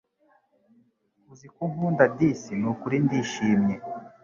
uziko 1.33 1.59
unkunda 1.67 2.03
disi 2.17 2.51
ni 2.59 2.67
ukuri 2.71 2.95
ndishimye 3.05 3.75